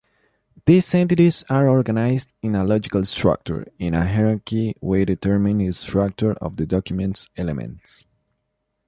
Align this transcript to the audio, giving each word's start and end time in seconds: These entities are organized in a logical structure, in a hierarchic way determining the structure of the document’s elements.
These 0.65 0.95
entities 0.95 1.43
are 1.47 1.69
organized 1.69 2.31
in 2.41 2.55
a 2.55 2.63
logical 2.63 3.05
structure, 3.05 3.71
in 3.77 3.93
a 3.93 4.03
hierarchic 4.03 4.77
way 4.81 5.05
determining 5.05 5.67
the 5.67 5.73
structure 5.73 6.33
of 6.41 6.55
the 6.55 6.65
document’s 6.65 7.29
elements. 7.37 8.03